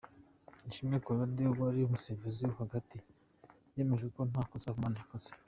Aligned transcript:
Ishimwe 0.69 0.95
Claude 1.03 1.43
wari 1.61 1.79
umusifuzi 1.83 2.39
wo 2.47 2.53
hagati 2.61 2.97
yemeje 3.75 4.07
ko 4.15 4.19
nta 4.29 4.41
kosa 4.49 4.71
Habimana 4.71 4.97
yakoze. 5.01 5.29